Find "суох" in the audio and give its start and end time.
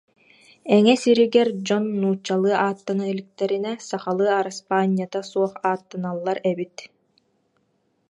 5.29-5.53